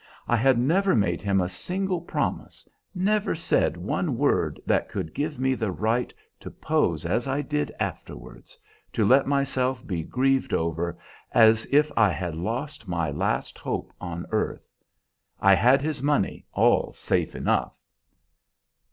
I 0.27 0.35
had 0.35 0.57
never 0.57 0.95
made 0.95 1.21
him 1.21 1.39
a 1.39 1.47
single 1.47 2.01
promise, 2.01 2.67
never 2.95 3.35
said 3.35 3.77
one 3.77 4.17
word 4.17 4.59
that 4.65 4.89
could 4.89 5.13
give 5.13 5.39
me 5.39 5.53
the 5.53 5.69
right 5.71 6.11
to 6.39 6.49
pose 6.49 7.05
as 7.05 7.27
I 7.27 7.43
did 7.43 7.71
afterwards, 7.79 8.57
to 8.93 9.05
let 9.05 9.27
myself 9.27 9.85
be 9.85 10.01
grieved 10.01 10.55
over 10.55 10.97
as 11.33 11.67
if 11.69 11.91
I 11.95 12.09
had 12.09 12.33
lost 12.33 12.87
my 12.87 13.11
last 13.11 13.59
hope 13.59 13.93
on 14.01 14.25
earth. 14.31 14.67
I 15.39 15.53
had 15.53 15.83
his 15.83 16.01
money 16.01 16.45
all 16.51 16.93
safe 16.93 17.35
enough." 17.35 17.77